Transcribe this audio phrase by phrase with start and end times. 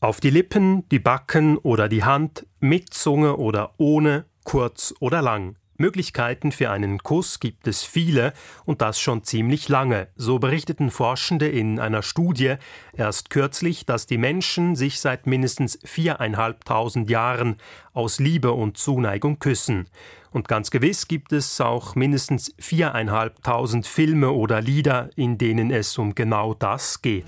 [0.00, 5.56] Auf die Lippen, die Backen oder die Hand, mit Zunge oder ohne, kurz oder lang.
[5.76, 8.32] Möglichkeiten für einen Kuss gibt es viele
[8.64, 10.06] und das schon ziemlich lange.
[10.14, 12.54] So berichteten Forschende in einer Studie
[12.92, 17.56] erst kürzlich, dass die Menschen sich seit mindestens viereinhalbtausend Jahren
[17.92, 19.88] aus Liebe und Zuneigung küssen.
[20.30, 26.14] Und ganz gewiss gibt es auch mindestens viereinhalbtausend Filme oder Lieder, in denen es um
[26.14, 27.24] genau das geht.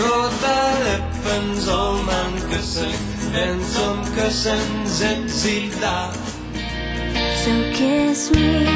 [0.00, 1.87] Rote Lippen man
[2.78, 2.92] küssen,
[3.34, 6.12] denn zum Küssen sind sie da.
[7.44, 8.66] So kiss me.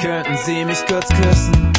[0.00, 1.72] Könnten Sie mich kurz küssen?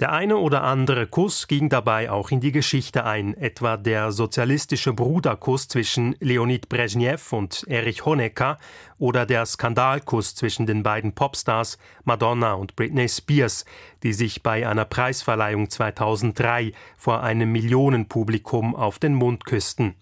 [0.00, 4.94] Der eine oder andere Kuss ging dabei auch in die Geschichte ein, etwa der sozialistische
[4.94, 8.56] Bruderkuss zwischen Leonid Brezhnev und Erich Honecker
[8.98, 13.66] oder der Skandalkuss zwischen den beiden Popstars Madonna und Britney Spears,
[14.02, 19.96] die sich bei einer Preisverleihung 2003 vor einem Millionenpublikum auf den Mund küssten.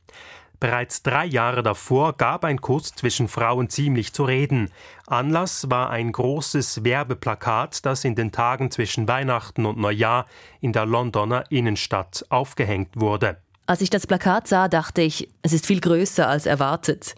[0.61, 4.71] Bereits drei Jahre davor gab ein Kuss zwischen Frauen ziemlich zu reden.
[5.07, 10.27] Anlass war ein großes Werbeplakat, das in den Tagen zwischen Weihnachten und Neujahr
[10.61, 13.37] in der Londoner Innenstadt aufgehängt wurde.
[13.67, 17.15] Als ich das Plakat sah, dachte ich, es ist viel größer als erwartet.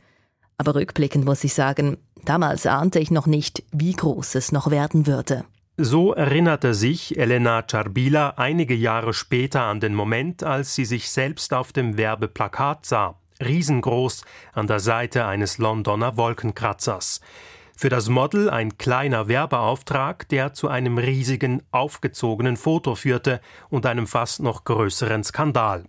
[0.58, 5.06] Aber rückblickend muss ich sagen, damals ahnte ich noch nicht, wie groß es noch werden
[5.06, 5.44] würde.
[5.78, 11.54] So erinnerte sich Elena Charbila einige Jahre später an den Moment, als sie sich selbst
[11.54, 17.20] auf dem Werbeplakat sah riesengroß an der Seite eines Londoner Wolkenkratzers.
[17.76, 24.06] Für das Model ein kleiner Werbeauftrag, der zu einem riesigen, aufgezogenen Foto führte und einem
[24.06, 25.84] fast noch größeren Skandal.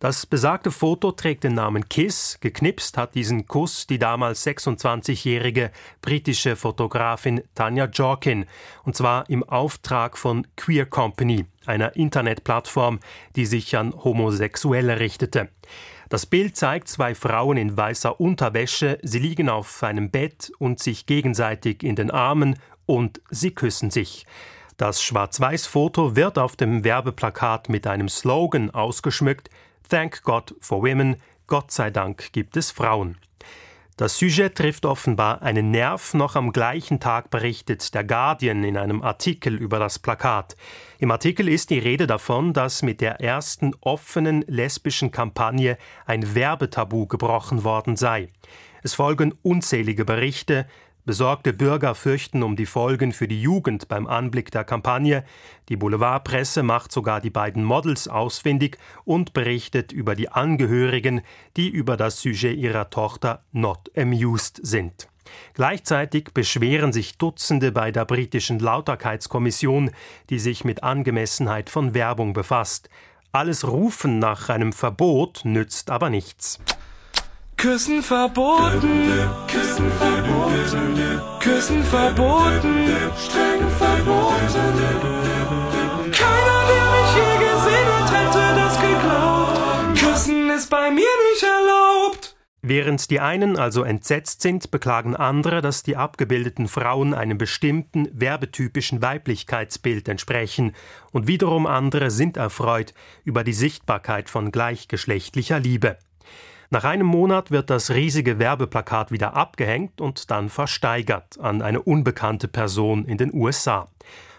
[0.00, 2.38] Das besagte Foto trägt den Namen Kiss.
[2.40, 8.46] Geknipst hat diesen Kuss die damals 26-jährige britische Fotografin Tanya Jorkin,
[8.84, 13.00] und zwar im Auftrag von Queer Company, einer Internetplattform,
[13.34, 15.48] die sich an Homosexuelle richtete.
[16.08, 21.04] Das Bild zeigt zwei Frauen in weißer Unterwäsche, sie liegen auf einem Bett und sich
[21.04, 24.24] gegenseitig in den Armen und sie küssen sich.
[24.78, 29.50] Das Schwarz-Weiß-Foto wird auf dem Werbeplakat mit einem Slogan ausgeschmückt
[29.90, 33.18] Thank God for Women, Gott sei Dank gibt es Frauen.
[33.98, 36.14] Das Sujet trifft offenbar einen Nerv.
[36.14, 40.54] Noch am gleichen Tag berichtet der Guardian in einem Artikel über das Plakat.
[41.00, 47.08] Im Artikel ist die Rede davon, dass mit der ersten offenen lesbischen Kampagne ein Werbetabu
[47.08, 48.28] gebrochen worden sei.
[48.84, 50.68] Es folgen unzählige Berichte,
[51.08, 55.24] Besorgte Bürger fürchten um die Folgen für die Jugend beim Anblick der Kampagne.
[55.70, 58.76] Die Boulevardpresse macht sogar die beiden Models ausfindig
[59.06, 61.22] und berichtet über die Angehörigen,
[61.56, 65.08] die über das Sujet ihrer Tochter not amused sind.
[65.54, 69.92] Gleichzeitig beschweren sich Dutzende bei der britischen Lauterkeitskommission,
[70.28, 72.90] die sich mit Angemessenheit von Werbung befasst.
[73.32, 76.58] Alles Rufen nach einem Verbot nützt aber nichts.
[77.58, 79.10] Küssen verboten,
[79.48, 82.86] Küssen verboten, Küssen verboten,
[83.18, 84.76] streng verboten.
[86.12, 89.98] Keiner, der mich je gesehen hat, hätte das geglaubt.
[89.98, 91.00] Küssen ist bei mir
[91.32, 92.36] nicht erlaubt.
[92.62, 99.02] Während die einen also entsetzt sind, beklagen andere, dass die abgebildeten Frauen einem bestimmten werbetypischen
[99.02, 100.76] Weiblichkeitsbild entsprechen,
[101.10, 102.94] und wiederum andere sind erfreut
[103.24, 105.98] über die Sichtbarkeit von gleichgeschlechtlicher Liebe.
[106.70, 112.46] Nach einem Monat wird das riesige Werbeplakat wieder abgehängt und dann versteigert an eine unbekannte
[112.46, 113.88] Person in den USA.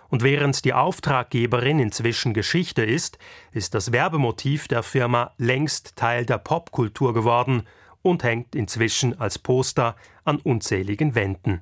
[0.10, 3.18] Und während die Auftraggeberin inzwischen Geschichte ist,
[3.52, 7.64] ist das Werbemotiv der Firma längst Teil der Popkultur geworden
[8.04, 11.62] und hängt inzwischen als Poster an unzähligen Wänden.